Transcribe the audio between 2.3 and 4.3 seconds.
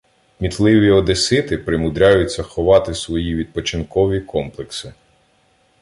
ховати свої «відпочинкові